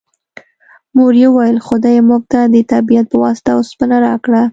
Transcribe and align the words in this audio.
مور 0.95 1.13
یې 1.21 1.27
وویل 1.31 1.57
خدای 1.67 1.97
موږ 2.09 2.23
ته 2.31 2.39
د 2.53 2.55
طبیعت 2.71 3.05
په 3.09 3.17
واسطه 3.23 3.51
اوسپنه 3.57 3.95
راکړه 4.07 4.43